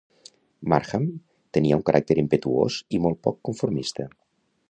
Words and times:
Markham 0.71 1.03
tenia 1.57 1.77
un 1.81 1.83
caràcter 1.91 2.17
impetuós 2.23 2.79
i 2.99 3.05
molt 3.07 3.23
poc 3.27 3.41
conformista. 3.51 4.09